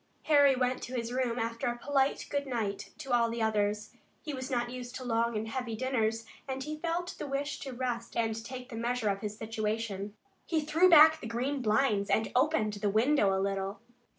[0.23, 3.93] Harry went to his room, after a polite good night to all the others.
[4.23, 7.71] He was not used to long and heavy dinners, and he felt the wish to
[7.71, 10.15] rest and take the measure of his situation.
[10.47, 13.79] He threw back the green blinds and opened the window a little.